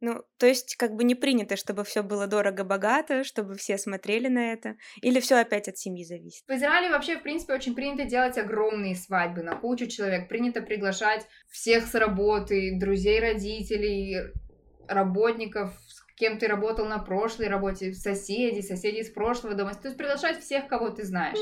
Ну, 0.00 0.22
то 0.38 0.46
есть 0.46 0.76
как 0.76 0.92
бы 0.94 1.02
не 1.02 1.14
принято, 1.14 1.56
чтобы 1.56 1.84
все 1.84 2.02
было 2.02 2.26
дорого-богато, 2.26 3.24
чтобы 3.24 3.56
все 3.56 3.78
смотрели 3.78 4.28
на 4.28 4.52
это, 4.52 4.76
или 5.02 5.18
все 5.18 5.36
опять 5.36 5.68
от 5.68 5.76
семьи 5.76 6.04
зависит? 6.04 6.44
В 6.46 6.52
Израиле 6.52 6.90
вообще, 6.90 7.16
в 7.18 7.22
принципе, 7.22 7.54
очень 7.54 7.74
принято 7.74 8.04
делать 8.04 8.38
огромные 8.38 8.94
свадьбы 8.94 9.42
на 9.42 9.56
кучу 9.56 9.86
человек. 9.86 10.28
Принято 10.28 10.62
приглашать 10.62 11.26
всех 11.50 11.86
с 11.86 11.94
работы, 11.94 12.78
друзей, 12.78 13.20
родителей, 13.20 14.32
работников, 14.86 15.74
с 15.86 16.04
кем 16.14 16.38
ты 16.38 16.46
работал 16.46 16.86
на 16.86 16.98
прошлой 16.98 17.48
работе, 17.48 17.92
соседей, 17.92 18.62
соседей 18.62 19.00
из 19.00 19.10
прошлого 19.10 19.54
дома. 19.54 19.74
То 19.74 19.88
есть 19.88 19.98
приглашать 19.98 20.40
всех, 20.40 20.68
кого 20.68 20.90
ты 20.90 21.04
знаешь. 21.04 21.38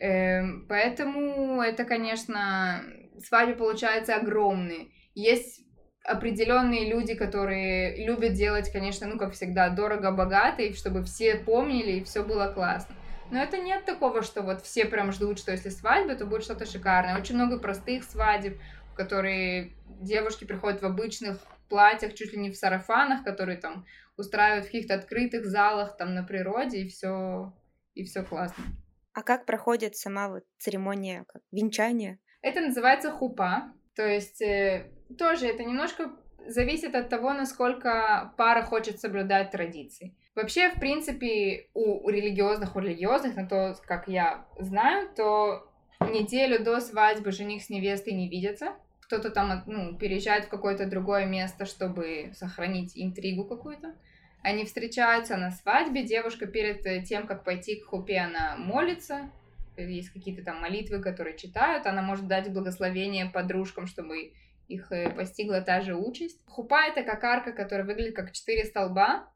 Эм, 0.00 0.66
поэтому 0.68 1.60
это, 1.60 1.84
конечно, 1.84 2.82
свадьбы 3.22 3.56
получаются 3.56 4.16
огромные. 4.16 4.88
Есть 5.14 5.62
определенные 6.04 6.88
люди, 6.88 7.14
которые 7.14 8.04
любят 8.04 8.32
делать, 8.32 8.72
конечно, 8.72 9.06
ну, 9.06 9.18
как 9.18 9.32
всегда, 9.32 9.68
дорого-богато, 9.68 10.62
и 10.62 10.74
чтобы 10.74 11.04
все 11.04 11.36
помнили, 11.36 11.92
и 11.92 12.04
все 12.04 12.24
было 12.24 12.48
классно. 12.52 12.94
Но 13.30 13.40
это 13.40 13.58
нет 13.58 13.84
такого, 13.84 14.22
что 14.22 14.42
вот 14.42 14.62
все 14.62 14.86
прям 14.86 15.12
ждут, 15.12 15.38
что 15.38 15.52
если 15.52 15.68
свадьба, 15.68 16.16
то 16.16 16.26
будет 16.26 16.42
что-то 16.42 16.66
шикарное. 16.66 17.18
Очень 17.18 17.36
много 17.36 17.58
простых 17.58 18.04
свадеб, 18.04 18.58
в 18.92 18.94
которые 18.94 19.72
девушки 20.00 20.44
приходят 20.44 20.82
в 20.82 20.86
обычных 20.86 21.38
платьях, 21.68 22.14
чуть 22.14 22.32
ли 22.32 22.38
не 22.40 22.50
в 22.50 22.56
сарафанах, 22.56 23.22
которые 23.22 23.58
там 23.58 23.86
устраивают 24.16 24.64
в 24.64 24.68
каких-то 24.68 24.94
открытых 24.94 25.46
залах, 25.46 25.96
там 25.96 26.14
на 26.14 26.24
природе, 26.24 26.80
и 26.80 26.88
все 26.88 27.54
и 27.94 28.04
все 28.04 28.22
классно. 28.22 28.64
А 29.12 29.22
как 29.22 29.46
проходит 29.46 29.96
сама 29.96 30.28
вот 30.28 30.44
церемония 30.58 31.24
как 31.28 31.42
венчания? 31.52 32.18
Это 32.42 32.60
называется 32.60 33.10
хупа, 33.10 33.72
то 33.94 34.06
есть 34.06 34.40
э, 34.40 34.90
тоже 35.18 35.46
это 35.46 35.64
немножко 35.64 36.10
зависит 36.46 36.94
от 36.94 37.08
того, 37.08 37.32
насколько 37.32 38.32
пара 38.36 38.62
хочет 38.62 39.00
соблюдать 39.00 39.50
традиции. 39.50 40.14
Вообще, 40.34 40.70
в 40.70 40.78
принципе, 40.78 41.68
у 41.74 42.08
религиозных, 42.08 42.76
у 42.76 42.80
религиозных, 42.80 43.36
на 43.36 43.46
то, 43.46 43.76
как 43.84 44.08
я 44.08 44.46
знаю, 44.58 45.08
то 45.14 45.70
неделю 46.00 46.62
до 46.64 46.80
свадьбы 46.80 47.32
жених 47.32 47.62
с 47.62 47.70
невестой 47.70 48.14
не 48.14 48.28
видятся. 48.28 48.74
Кто-то 49.02 49.30
там 49.30 49.64
ну, 49.66 49.96
переезжает 49.98 50.44
в 50.44 50.48
какое-то 50.48 50.86
другое 50.86 51.26
место, 51.26 51.66
чтобы 51.66 52.30
сохранить 52.34 52.92
интригу 52.94 53.44
какую-то. 53.44 53.94
Они 54.42 54.64
встречаются 54.64 55.36
на 55.36 55.50
свадьбе, 55.50 56.04
девушка 56.04 56.46
перед 56.46 57.04
тем, 57.04 57.26
как 57.26 57.44
пойти 57.44 57.76
к 57.76 57.86
хупе, 57.86 58.18
она 58.18 58.56
молится, 58.56 59.30
есть 59.76 60.10
какие-то 60.10 60.42
там 60.42 60.60
молитвы, 60.60 61.00
которые 61.00 61.36
читают, 61.36 61.86
она 61.86 62.02
может 62.02 62.26
дать 62.26 62.50
благословение 62.52 63.26
подружкам, 63.26 63.86
чтобы 63.86 64.32
их 64.70 64.92
э, 64.92 65.10
постигла 65.10 65.60
та 65.60 65.80
же 65.80 65.94
участь. 65.94 66.40
Хупа— 66.46 66.86
это 66.88 67.02
как 67.02 67.22
арка, 67.24 67.52
которая 67.52 67.86
выглядит 67.86 68.14
как 68.14 68.32
четыре 68.32 68.64
столба, 68.64 69.28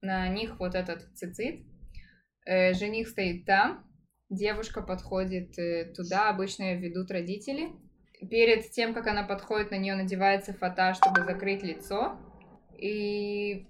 на 0.00 0.28
них 0.28 0.58
вот 0.58 0.74
этот 0.74 1.02
цицит. 1.14 1.60
Э, 2.46 2.72
жених 2.72 3.08
стоит 3.08 3.44
там, 3.44 3.86
девушка 4.30 4.82
подходит 4.82 5.58
э, 5.58 5.92
туда, 5.94 6.30
обычно 6.30 6.64
ее 6.64 6.78
ведут 6.78 7.10
родители. 7.10 7.72
Перед 8.30 8.70
тем, 8.70 8.94
как 8.94 9.06
она 9.06 9.22
подходит, 9.22 9.70
на 9.70 9.76
нее 9.76 9.94
надевается 9.94 10.52
фата, 10.52 10.94
чтобы 10.94 11.24
закрыть 11.24 11.62
лицо. 11.62 12.18
И 12.78 13.66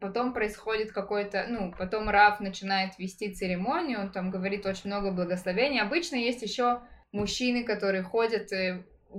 потом 0.00 0.32
происходит 0.32 0.92
какой-то, 0.92 1.46
ну, 1.48 1.72
потом 1.76 2.08
Раф 2.08 2.38
начинает 2.40 2.98
вести 2.98 3.34
церемонию, 3.34 4.00
он 4.00 4.12
там 4.12 4.30
говорит 4.30 4.66
очень 4.66 4.90
много 4.90 5.10
благословений. 5.10 5.80
Обычно 5.80 6.16
есть 6.16 6.42
еще 6.42 6.82
мужчины, 7.12 7.64
которые 7.64 8.02
ходят 8.02 8.50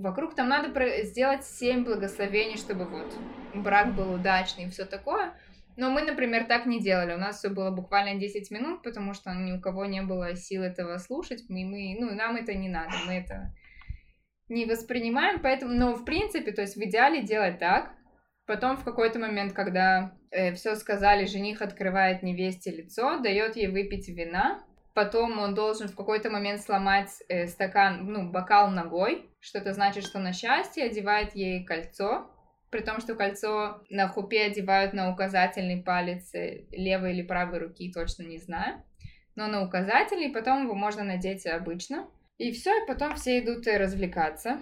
вокруг, 0.01 0.35
там 0.35 0.49
надо 0.49 1.03
сделать 1.03 1.45
семь 1.45 1.83
благословений, 1.83 2.57
чтобы 2.57 2.85
вот 2.85 3.13
брак 3.53 3.95
был 3.95 4.13
удачный 4.13 4.65
и 4.65 4.69
все 4.69 4.85
такое. 4.85 5.33
Но 5.75 5.91
мы, 5.91 6.01
например, 6.01 6.45
так 6.45 6.65
не 6.65 6.79
делали. 6.79 7.13
У 7.13 7.19
нас 7.19 7.37
все 7.37 7.49
было 7.49 7.69
буквально 7.69 8.19
10 8.19 8.49
минут, 8.51 8.81
потому 8.81 9.13
что 9.13 9.31
ни 9.33 9.51
у 9.51 9.61
кого 9.61 9.85
не 9.85 10.01
было 10.01 10.35
сил 10.35 10.63
этого 10.63 10.97
слушать. 10.97 11.43
Мы, 11.49 11.65
мы, 11.65 11.95
ну, 11.99 12.15
нам 12.15 12.35
это 12.35 12.55
не 12.55 12.67
надо, 12.67 12.93
мы 13.05 13.13
это 13.13 13.53
не 14.49 14.65
воспринимаем, 14.65 15.39
поэтому, 15.41 15.73
но 15.73 15.93
в 15.93 16.05
принципе, 16.05 16.51
то 16.51 16.61
есть 16.61 16.77
в 16.77 16.81
идеале 16.81 17.21
делать 17.21 17.59
так, 17.59 17.91
Потом 18.47 18.77
в 18.77 18.85
какой-то 18.85 19.19
момент, 19.19 19.51
когда 19.51 20.13
э, 20.31 20.53
все 20.53 20.75
сказали, 20.75 21.25
жених 21.25 21.61
открывает 21.61 22.23
невесте 22.23 22.71
лицо, 22.71 23.19
дает 23.19 23.57
ей 23.57 23.67
выпить 23.67 24.07
вина. 24.07 24.63
Потом 24.97 25.37
он 25.37 25.53
должен 25.53 25.89
в 25.89 25.95
какой-то 25.95 26.31
момент 26.31 26.59
сломать 26.59 27.21
э, 27.29 27.45
стакан, 27.45 28.11
ну, 28.11 28.31
бокал 28.31 28.71
ногой, 28.71 29.29
что 29.39 29.59
это 29.59 29.73
значит, 29.73 30.03
что 30.03 30.17
на 30.17 30.33
счастье 30.33 30.85
одевает 30.85 31.35
ей 31.35 31.63
кольцо, 31.63 32.31
при 32.71 32.79
том, 32.79 32.99
что 32.99 33.13
кольцо 33.13 33.83
на 33.91 34.07
хупе 34.07 34.45
одевают 34.45 34.93
на 34.93 35.11
указательный 35.11 35.83
палец 35.83 36.33
э, 36.33 36.65
левой 36.71 37.13
или 37.13 37.21
правой 37.21 37.59
руки, 37.59 37.93
точно 37.93 38.23
не 38.23 38.39
знаю. 38.39 38.83
Но 39.35 39.45
на 39.45 39.61
указательный, 39.61 40.31
потом 40.31 40.63
его 40.63 40.73
можно 40.73 41.03
надеть 41.03 41.45
обычно. 41.45 42.07
И 42.39 42.51
все, 42.51 42.71
и 42.83 42.87
потом 42.87 43.17
все 43.17 43.37
идут 43.37 43.67
э, 43.67 43.77
развлекаться. 43.77 44.57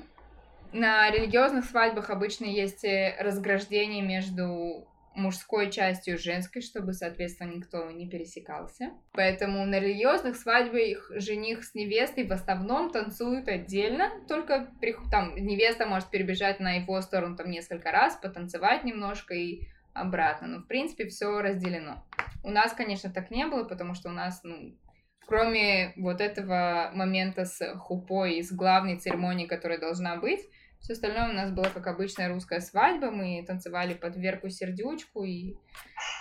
На 0.74 1.10
религиозных 1.12 1.64
свадьбах 1.64 2.10
обычно 2.10 2.44
есть 2.44 2.84
э, 2.84 3.16
разграждение 3.22 4.02
между 4.02 4.86
мужской 5.16 5.72
частью 5.72 6.18
женской, 6.18 6.62
чтобы, 6.62 6.94
соответственно, 6.94 7.54
никто 7.54 7.90
не 7.92 8.08
пересекался. 8.08 8.92
Поэтому 9.14 9.66
на 9.66 9.80
религиозных 9.80 10.36
свадьбах 10.36 11.12
жених 11.16 11.64
с 11.64 11.74
невестой 11.74 12.28
в 12.28 12.32
основном 12.32 12.92
танцуют 12.92 13.48
отдельно, 13.48 14.12
только 14.28 14.70
там 15.10 15.36
невеста 15.36 15.86
может 15.86 16.10
перебежать 16.10 16.60
на 16.60 16.74
его 16.74 17.02
сторону 17.02 17.36
там 17.36 17.50
несколько 17.50 17.92
раз, 17.92 18.16
потанцевать 18.16 18.84
немножко 18.84 19.34
и 19.34 19.68
обратно. 19.94 20.48
Но, 20.48 20.60
в 20.60 20.68
принципе, 20.68 21.08
все 21.08 21.42
разделено. 21.42 22.06
У 22.44 22.52
нас, 22.52 22.74
конечно, 22.74 23.10
так 23.10 23.32
не 23.32 23.48
было, 23.48 23.64
потому 23.64 23.96
что 23.96 24.10
у 24.10 24.12
нас, 24.12 24.42
ну, 24.44 24.78
кроме 25.26 25.94
вот 25.96 26.22
этого 26.22 26.92
момента 26.94 27.46
с 27.46 27.76
хупой 27.78 28.36
и 28.36 28.44
с 28.44 28.52
главной 28.52 28.98
церемонией, 28.98 29.48
которая 29.48 29.80
должна 29.80 30.18
быть, 30.18 30.42
все 30.86 30.94
остальное 30.94 31.32
у 31.32 31.34
нас 31.34 31.50
было 31.50 31.64
как 31.64 31.88
обычная 31.88 32.30
русская 32.30 32.60
свадьба. 32.60 33.10
Мы 33.10 33.44
танцевали 33.44 33.96
под 33.96 34.18
Верку 34.18 34.50
Сердючку 34.50 35.24
и 35.24 35.56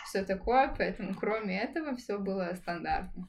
все 0.07 0.25
такое. 0.25 0.75
Поэтому 0.79 1.15
кроме 1.15 1.61
этого 1.61 1.95
все 1.97 2.19
было 2.19 2.51
стандартно. 2.55 3.29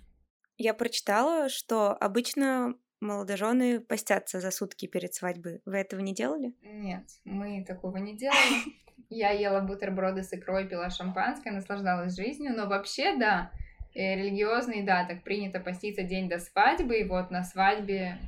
Я 0.55 0.73
прочитала, 0.73 1.49
что 1.49 1.91
обычно 1.91 2.75
молодожены 3.01 3.81
постятся 3.81 4.39
за 4.39 4.49
сутки 4.49 4.87
перед 4.87 5.13
свадьбой. 5.13 5.61
Вы 5.65 5.75
этого 5.75 5.99
не 5.99 6.13
делали? 6.13 6.53
Нет, 6.61 7.03
мы 7.25 7.65
такого 7.67 7.97
не 7.97 8.15
делали. 8.15 8.63
Я 9.09 9.31
ела 9.31 9.59
бутерброды 9.59 10.23
с 10.23 10.31
икрой, 10.31 10.69
пила 10.69 10.89
шампанское, 10.89 11.51
наслаждалась 11.51 12.15
жизнью. 12.15 12.53
Но 12.55 12.65
вообще, 12.67 13.17
да, 13.17 13.51
э, 13.93 14.15
религиозный, 14.15 14.83
да, 14.83 15.05
так 15.05 15.21
принято 15.23 15.59
поститься 15.59 16.03
день 16.03 16.29
до 16.29 16.39
свадьбы. 16.39 16.99
И 16.99 17.03
вот 17.03 17.29
на 17.29 17.43
свадьбе 17.43 18.19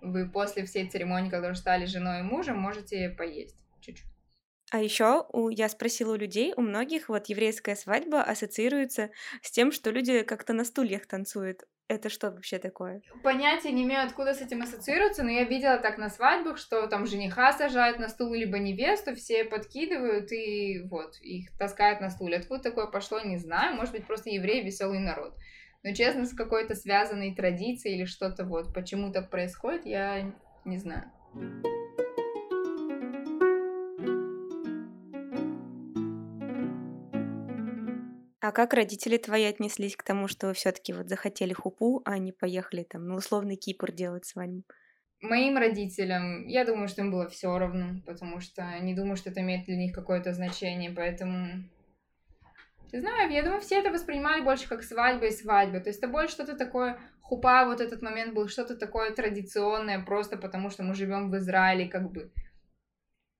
вы 0.00 0.28
после 0.28 0.64
всей 0.64 0.88
церемонии, 0.88 1.30
когда 1.30 1.48
уже 1.48 1.58
стали 1.58 1.86
женой 1.86 2.20
и 2.20 2.22
мужем, 2.22 2.58
можете 2.58 3.10
поесть 3.10 3.56
чуть-чуть. 3.80 4.06
А 4.72 4.82
еще 4.82 5.24
у, 5.32 5.48
я 5.48 5.68
спросила 5.68 6.14
у 6.14 6.16
людей, 6.16 6.52
у 6.56 6.60
многих 6.60 7.08
вот 7.08 7.26
еврейская 7.26 7.76
свадьба 7.76 8.22
ассоциируется 8.22 9.10
с 9.40 9.50
тем, 9.50 9.70
что 9.70 9.90
люди 9.90 10.22
как-то 10.22 10.52
на 10.52 10.64
стульях 10.64 11.06
танцуют. 11.06 11.62
Это 11.88 12.08
что 12.08 12.32
вообще 12.32 12.58
такое? 12.58 13.00
Понятия 13.22 13.70
не 13.70 13.84
имею, 13.84 14.04
откуда 14.04 14.34
с 14.34 14.40
этим 14.40 14.62
ассоциируется, 14.62 15.22
но 15.22 15.30
я 15.30 15.44
видела 15.44 15.78
так 15.78 15.98
на 15.98 16.10
свадьбах, 16.10 16.58
что 16.58 16.88
там 16.88 17.06
жениха 17.06 17.52
сажают 17.52 18.00
на 18.00 18.08
стул, 18.08 18.34
либо 18.34 18.58
невесту, 18.58 19.14
все 19.14 19.44
подкидывают 19.44 20.32
и 20.32 20.82
вот, 20.90 21.16
их 21.20 21.56
таскают 21.56 22.00
на 22.00 22.10
стуле. 22.10 22.38
Откуда 22.38 22.60
такое 22.60 22.86
пошло, 22.88 23.20
не 23.20 23.38
знаю. 23.38 23.76
Может 23.76 23.92
быть, 23.92 24.04
просто 24.04 24.30
евреи 24.30 24.64
веселый 24.64 24.98
народ. 24.98 25.36
Но, 25.86 25.94
честно, 25.94 26.26
с 26.26 26.34
какой-то 26.34 26.74
связанной 26.74 27.32
традицией 27.32 27.94
или 27.94 28.06
что-то 28.06 28.44
вот, 28.44 28.74
почему 28.74 29.12
так 29.12 29.30
происходит, 29.30 29.86
я 29.86 30.34
не 30.64 30.78
знаю. 30.78 31.04
А 38.40 38.50
как 38.50 38.74
родители 38.74 39.16
твои 39.16 39.44
отнеслись 39.44 39.94
к 39.94 40.02
тому, 40.02 40.26
что 40.26 40.48
вы 40.48 40.54
все-таки 40.54 40.92
вот 40.92 41.08
захотели 41.08 41.52
хупу, 41.52 42.02
а 42.04 42.18
не 42.18 42.32
поехали 42.32 42.82
там 42.82 43.06
на 43.06 43.14
условный 43.14 43.54
Кипр 43.54 43.92
делать 43.92 44.26
свадьбу? 44.26 44.64
Моим 45.20 45.56
родителям, 45.56 46.48
я 46.48 46.64
думаю, 46.64 46.88
что 46.88 47.02
им 47.02 47.12
было 47.12 47.28
все 47.28 47.56
равно, 47.56 48.00
потому 48.04 48.40
что 48.40 48.76
не 48.80 48.92
думаю, 48.92 49.14
что 49.14 49.30
это 49.30 49.40
имеет 49.40 49.66
для 49.66 49.76
них 49.76 49.94
какое-то 49.94 50.32
значение, 50.34 50.90
поэтому 50.90 51.70
ты 52.90 53.00
знаешь, 53.00 53.32
я 53.32 53.42
думаю, 53.42 53.60
все 53.60 53.80
это 53.80 53.90
воспринимали 53.90 54.42
больше 54.42 54.68
как 54.68 54.82
свадьба 54.82 55.26
и 55.26 55.30
свадьба. 55.30 55.80
То 55.80 55.90
есть 55.90 55.98
это 55.98 56.08
больше 56.08 56.34
что-то 56.34 56.56
такое, 56.56 56.98
хупа 57.20 57.66
вот 57.66 57.80
этот 57.80 58.02
момент 58.02 58.34
был 58.34 58.48
что-то 58.48 58.76
такое 58.76 59.10
традиционное, 59.12 60.04
просто 60.04 60.36
потому 60.36 60.70
что 60.70 60.82
мы 60.82 60.94
живем 60.94 61.30
в 61.30 61.36
Израиле, 61.36 61.88
как 61.88 62.10
бы 62.10 62.30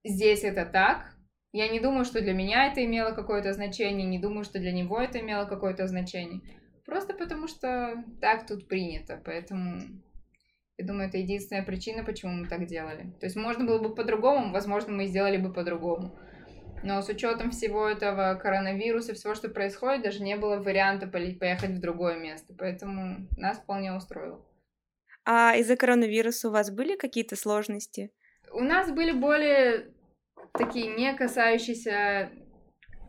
здесь 0.05 0.45
это 0.45 0.67
так. 0.67 1.15
Я 1.53 1.69
не 1.69 1.81
думаю, 1.81 2.05
что 2.05 2.21
для 2.21 2.35
меня 2.35 2.67
это 2.67 2.85
имело 2.85 3.13
какое-то 3.13 3.53
значение, 3.53 4.07
не 4.07 4.19
думаю, 4.19 4.45
что 4.45 4.59
для 4.59 4.73
него 4.73 5.01
это 5.01 5.21
имело 5.21 5.47
какое-то 5.47 5.87
значение. 5.87 6.41
Просто 6.85 7.15
потому 7.15 7.49
что 7.49 8.05
так 8.21 8.47
тут 8.47 8.69
принято, 8.69 9.21
поэтому 9.25 9.81
я 10.79 10.87
думаю, 10.87 11.09
это 11.09 11.19
единственная 11.19 11.65
причина, 11.65 12.05
почему 12.05 12.33
мы 12.33 12.49
так 12.49 12.67
делали. 12.67 13.11
То 13.19 13.27
есть 13.27 13.37
можно 13.37 13.65
было 13.65 13.79
бы 13.79 13.95
по-другому, 13.95 14.53
возможно, 14.53 14.93
мы 14.93 15.07
сделали 15.07 15.39
бы 15.39 15.53
по-другому. 15.53 16.19
Но 16.83 17.03
с 17.03 17.09
учетом 17.09 17.51
всего 17.51 17.89
этого 17.89 18.39
коронавируса, 18.41 19.15
всего, 19.15 19.35
что 19.35 19.49
происходит, 19.49 20.03
даже 20.03 20.23
не 20.23 20.37
было 20.37 20.57
варианта 20.57 21.07
поехать 21.07 21.71
в 21.71 21.81
другое 21.81 22.19
место. 22.19 22.55
Поэтому 22.57 23.27
нас 23.37 23.59
вполне 23.59 23.93
устроило. 23.93 24.45
А 25.25 25.57
из-за 25.57 25.77
коронавируса 25.77 26.49
у 26.49 26.53
вас 26.53 26.71
были 26.71 26.97
какие-то 26.97 27.35
сложности? 27.35 28.13
У 28.53 28.61
нас 28.61 28.91
были 28.93 29.13
более 29.13 29.91
такие 30.53 30.95
не 30.95 31.13
касающиеся 31.15 32.31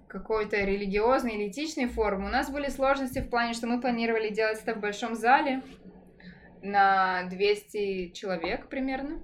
какой-то 0.07 0.57
религиозной 0.57 1.35
или 1.35 1.49
этичной 1.49 1.87
формы. 1.87 2.25
У 2.25 2.31
нас 2.31 2.49
были 2.49 2.69
сложности 2.69 3.19
в 3.19 3.29
плане, 3.29 3.53
что 3.53 3.67
мы 3.67 3.79
планировали 3.79 4.29
делать 4.29 4.59
это 4.61 4.73
в 4.73 4.79
большом 4.79 5.15
зале 5.15 5.61
на 6.61 7.23
200 7.29 8.11
человек 8.13 8.67
примерно. 8.69 9.21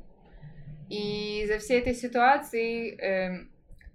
И 0.90 1.46
за 1.48 1.58
всей 1.58 1.80
этой 1.80 1.96
ситуации 1.96 2.96
э, 3.00 3.48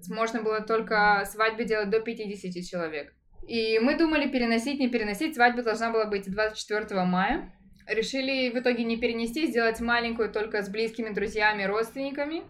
можно 0.08 0.42
было 0.42 0.60
только 0.60 1.24
свадьбы 1.26 1.64
делать 1.64 1.90
до 1.90 2.00
50 2.00 2.64
человек. 2.64 3.12
И 3.46 3.78
мы 3.78 3.96
думали 3.96 4.28
переносить, 4.28 4.78
не 4.78 4.88
переносить. 4.88 5.34
Свадьба 5.34 5.62
должна 5.62 5.90
была 5.90 6.04
быть 6.04 6.30
24 6.30 7.02
мая. 7.04 7.50
Решили 7.86 8.50
в 8.50 8.58
итоге 8.58 8.84
не 8.84 8.98
перенести, 8.98 9.46
сделать 9.46 9.80
маленькую 9.80 10.30
только 10.30 10.62
с 10.62 10.68
близкими 10.68 11.08
друзьями, 11.08 11.62
родственниками 11.62 12.42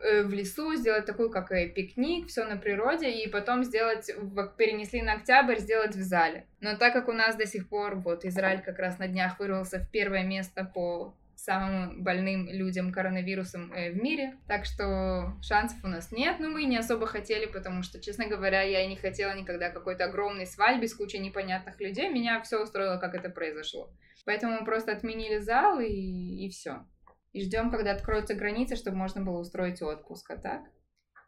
э, 0.00 0.22
в 0.22 0.34
лесу, 0.34 0.74
сделать 0.74 1.06
такую, 1.06 1.30
как 1.30 1.50
и 1.52 1.66
пикник, 1.68 2.28
все 2.28 2.44
на 2.44 2.58
природе, 2.58 3.10
и 3.10 3.26
потом 3.26 3.64
сделать, 3.64 4.10
перенесли 4.58 5.00
на 5.00 5.14
октябрь, 5.14 5.58
сделать 5.58 5.96
в 5.96 6.02
зале. 6.02 6.46
Но 6.60 6.76
так 6.76 6.92
как 6.92 7.08
у 7.08 7.12
нас 7.12 7.34
до 7.36 7.46
сих 7.46 7.66
пор, 7.70 7.94
вот, 7.96 8.26
Израиль 8.26 8.60
как 8.60 8.78
раз 8.78 8.98
на 8.98 9.08
днях 9.08 9.38
вырвался 9.38 9.78
в 9.78 9.90
первое 9.90 10.24
место 10.24 10.70
по 10.74 11.16
самым 11.36 12.02
больным 12.02 12.48
людям 12.48 12.92
коронавирусом 12.92 13.72
э, 13.72 13.92
в 13.92 13.96
мире. 13.96 14.38
Так 14.48 14.64
что 14.64 15.36
шансов 15.42 15.82
у 15.84 15.88
нас 15.88 16.12
нет, 16.12 16.40
но 16.40 16.48
мы 16.48 16.64
не 16.64 16.76
особо 16.76 17.06
хотели, 17.06 17.46
потому 17.46 17.82
что, 17.82 18.00
честно 18.00 18.26
говоря, 18.26 18.62
я 18.62 18.84
и 18.84 18.88
не 18.88 18.96
хотела 18.96 19.34
никогда 19.34 19.70
какой-то 19.70 20.04
огромной 20.04 20.46
свадьбы 20.46 20.88
с 20.88 20.94
кучей 20.94 21.18
непонятных 21.18 21.80
людей. 21.80 22.08
Меня 22.08 22.40
все 22.42 22.62
устроило, 22.62 22.98
как 22.98 23.14
это 23.14 23.30
произошло. 23.30 23.90
Поэтому 24.24 24.60
мы 24.60 24.64
просто 24.64 24.92
отменили 24.92 25.38
зал 25.38 25.80
и, 25.80 26.46
и 26.46 26.48
все. 26.50 26.86
И 27.32 27.42
ждем, 27.42 27.70
когда 27.70 27.92
откроются 27.92 28.34
границы, 28.34 28.76
чтобы 28.76 28.96
можно 28.96 29.22
было 29.22 29.40
устроить 29.40 29.82
отпуск, 29.82 30.30
а 30.30 30.36
так? 30.36 30.62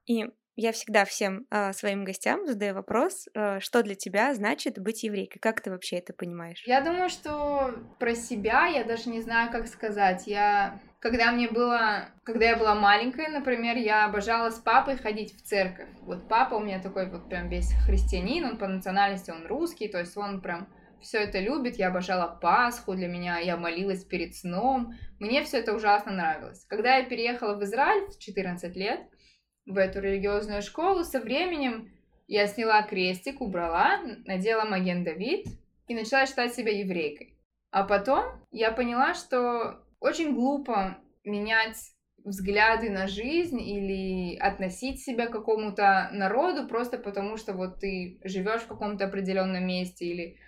И 0.06 0.24
я 0.56 0.72
всегда 0.72 1.04
всем 1.04 1.46
э, 1.50 1.72
своим 1.74 2.04
гостям 2.04 2.46
задаю 2.46 2.74
вопрос, 2.74 3.28
э, 3.34 3.60
что 3.60 3.82
для 3.82 3.94
тебя 3.94 4.34
значит 4.34 4.78
быть 4.78 5.02
еврейкой? 5.02 5.38
Как 5.38 5.60
ты 5.60 5.70
вообще 5.70 5.96
это 5.96 6.14
понимаешь? 6.14 6.62
Я 6.66 6.80
думаю, 6.80 7.10
что 7.10 7.74
про 7.98 8.14
себя 8.14 8.66
я 8.66 8.84
даже 8.84 9.10
не 9.10 9.20
знаю, 9.20 9.52
как 9.52 9.68
сказать. 9.68 10.26
Я, 10.26 10.80
когда 10.98 11.30
мне 11.30 11.48
было, 11.48 12.08
когда 12.24 12.46
я 12.46 12.56
была 12.56 12.74
маленькая, 12.74 13.28
например, 13.28 13.76
я 13.76 14.06
обожала 14.06 14.50
с 14.50 14.58
папой 14.58 14.96
ходить 14.96 15.36
в 15.36 15.42
церковь. 15.42 15.90
Вот 16.00 16.26
папа 16.26 16.54
у 16.54 16.60
меня 16.60 16.80
такой 16.80 17.10
вот 17.10 17.28
прям 17.28 17.50
весь 17.50 17.72
христианин, 17.84 18.46
он 18.46 18.56
по 18.56 18.66
национальности 18.66 19.30
он 19.30 19.46
русский, 19.46 19.88
то 19.88 19.98
есть 19.98 20.16
он 20.16 20.40
прям 20.40 20.68
все 21.02 21.18
это 21.18 21.38
любит, 21.38 21.76
я 21.76 21.88
обожала 21.88 22.26
Пасху, 22.26 22.94
для 22.94 23.08
меня 23.08 23.38
я 23.38 23.56
молилась 23.56 24.04
перед 24.04 24.34
сном, 24.34 24.94
мне 25.20 25.44
все 25.44 25.58
это 25.58 25.74
ужасно 25.74 26.12
нравилось. 26.12 26.64
Когда 26.64 26.96
я 26.96 27.04
переехала 27.04 27.54
в 27.56 27.62
Израиль 27.62 28.06
в 28.08 28.18
14 28.18 28.74
лет, 28.74 29.00
в 29.66 29.76
эту 29.76 30.00
религиозную 30.00 30.62
школу, 30.62 31.04
со 31.04 31.20
временем 31.20 31.90
я 32.28 32.46
сняла 32.46 32.82
крестик, 32.82 33.40
убрала, 33.40 34.00
надела 34.24 34.64
Маген 34.64 35.04
Давид 35.04 35.46
и 35.88 35.94
начала 35.94 36.26
считать 36.26 36.54
себя 36.54 36.72
еврейкой. 36.72 37.38
А 37.70 37.84
потом 37.84 38.24
я 38.50 38.70
поняла, 38.72 39.14
что 39.14 39.84
очень 40.00 40.34
глупо 40.34 40.98
менять 41.24 41.76
взгляды 42.24 42.90
на 42.90 43.06
жизнь 43.06 43.60
или 43.60 44.36
относить 44.36 45.00
себя 45.00 45.26
к 45.26 45.32
какому-то 45.32 46.10
народу 46.12 46.66
просто 46.66 46.98
потому, 46.98 47.36
что 47.36 47.52
вот 47.52 47.78
ты 47.78 48.20
живешь 48.24 48.62
в 48.62 48.66
каком-то 48.66 49.04
определенном 49.04 49.66
месте 49.66 50.06
или 50.06 50.38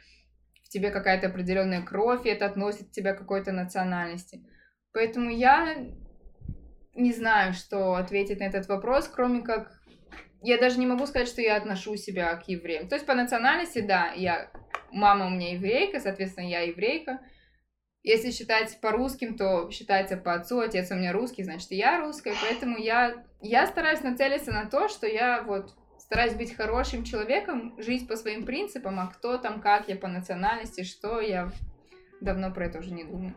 в 0.64 0.68
тебе 0.68 0.90
какая-то 0.90 1.28
определенная 1.28 1.82
кровь, 1.82 2.26
и 2.26 2.30
это 2.30 2.46
относит 2.46 2.90
тебя 2.90 3.14
к 3.14 3.18
какой-то 3.18 3.52
национальности. 3.52 4.44
Поэтому 4.92 5.30
я 5.30 5.76
не 6.98 7.12
знаю, 7.12 7.54
что 7.54 7.94
ответить 7.94 8.40
на 8.40 8.44
этот 8.44 8.68
вопрос, 8.68 9.08
кроме 9.08 9.42
как 9.42 9.72
я 10.42 10.58
даже 10.58 10.78
не 10.78 10.86
могу 10.86 11.06
сказать, 11.06 11.28
что 11.28 11.40
я 11.40 11.56
отношу 11.56 11.96
себя 11.96 12.34
к 12.36 12.48
евреям. 12.48 12.88
То 12.88 12.94
есть 12.94 13.06
по 13.06 13.14
национальности, 13.14 13.80
да, 13.80 14.12
я 14.12 14.50
мама 14.90 15.26
у 15.26 15.30
меня 15.30 15.54
еврейка, 15.54 16.00
соответственно, 16.00 16.46
я 16.46 16.60
еврейка. 16.60 17.20
Если 18.02 18.30
считать 18.30 18.80
по 18.80 18.92
русским, 18.92 19.36
то 19.36 19.70
считается 19.70 20.16
по 20.16 20.34
отцу, 20.34 20.60
отец 20.60 20.90
у 20.90 20.94
меня 20.94 21.12
русский, 21.12 21.42
значит, 21.42 21.70
я 21.72 22.00
русская, 22.00 22.34
поэтому 22.40 22.78
я, 22.78 23.24
я 23.42 23.66
стараюсь 23.66 24.02
нацелиться 24.02 24.52
на 24.52 24.66
то, 24.66 24.88
что 24.88 25.06
я 25.06 25.42
вот 25.42 25.74
стараюсь 25.98 26.34
быть 26.34 26.54
хорошим 26.54 27.04
человеком, 27.04 27.74
жить 27.78 28.06
по 28.06 28.16
своим 28.16 28.46
принципам, 28.46 29.00
а 29.00 29.08
кто 29.08 29.36
там, 29.36 29.60
как 29.60 29.88
я 29.88 29.96
по 29.96 30.08
национальности, 30.08 30.84
что, 30.84 31.20
я 31.20 31.50
давно 32.20 32.52
про 32.52 32.66
это 32.66 32.78
уже 32.78 32.92
не 32.92 33.04
думаю. 33.04 33.34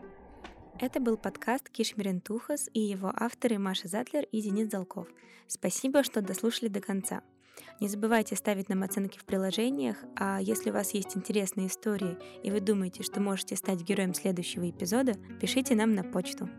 Это 0.81 0.99
был 0.99 1.15
подкаст 1.15 1.69
Кишмирен 1.69 2.21
Тухас 2.21 2.67
и 2.73 2.79
его 2.79 3.13
авторы 3.15 3.59
Маша 3.59 3.87
Затлер 3.87 4.23
и 4.31 4.41
Денис 4.41 4.71
Залков. 4.71 5.07
Спасибо, 5.45 6.01
что 6.01 6.23
дослушали 6.23 6.69
до 6.69 6.81
конца. 6.81 7.21
Не 7.79 7.87
забывайте 7.87 8.35
ставить 8.35 8.67
нам 8.67 8.81
оценки 8.81 9.19
в 9.19 9.25
приложениях, 9.25 9.97
а 10.15 10.39
если 10.41 10.71
у 10.71 10.73
вас 10.73 10.95
есть 10.95 11.15
интересные 11.15 11.67
истории 11.67 12.17
и 12.41 12.49
вы 12.49 12.61
думаете, 12.61 13.03
что 13.03 13.21
можете 13.21 13.55
стать 13.57 13.83
героем 13.83 14.15
следующего 14.15 14.67
эпизода, 14.67 15.13
пишите 15.39 15.75
нам 15.75 15.93
на 15.93 16.03
почту. 16.03 16.49